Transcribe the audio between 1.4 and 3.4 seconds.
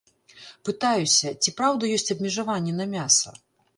ці праўда ёсць абмежаванні на мяса.